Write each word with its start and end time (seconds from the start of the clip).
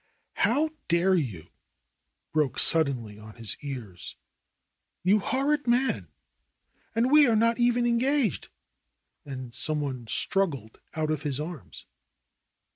"How 0.37 0.71
dare 0.87 1.13
you!" 1.13 1.45
broke 2.33 2.57
suddenly 2.57 3.19
on 3.19 3.35
his 3.35 3.55
ears. 3.61 4.15
"You 5.03 5.19
horrid 5.19 5.67
man! 5.67 6.07
And 6.95 7.11
we 7.11 7.27
are 7.27 7.35
not 7.35 7.59
even 7.59 7.85
engaged!" 7.85 8.47
And 9.25 9.53
some 9.53 9.79
one 9.79 10.07
struggled 10.07 10.79
out 10.95 11.11
of 11.11 11.21
his 11.21 11.39
arms. 11.39 11.85